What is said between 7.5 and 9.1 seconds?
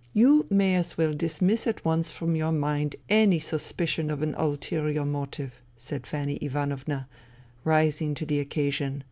rising to the occasion.